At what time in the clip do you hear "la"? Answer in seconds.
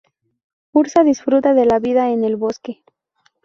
1.53-1.77